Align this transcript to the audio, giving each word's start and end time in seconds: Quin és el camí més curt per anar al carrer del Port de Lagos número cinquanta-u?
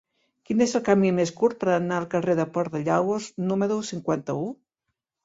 Quin 0.49 0.61
és 0.65 0.71
el 0.77 0.81
camí 0.85 1.11
més 1.17 1.31
curt 1.41 1.59
per 1.63 1.69
anar 1.73 1.99
al 2.03 2.07
carrer 2.13 2.35
del 2.39 2.49
Port 2.55 2.73
de 2.79 2.81
Lagos 2.87 3.29
número 3.53 3.79
cinquanta-u? 3.91 4.49